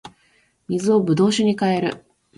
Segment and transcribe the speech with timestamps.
[0.67, 2.05] 水を葡萄酒に変える